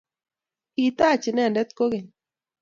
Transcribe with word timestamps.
kitaach 0.73 1.25
inendet 1.29 1.69
kokeny 1.77 2.07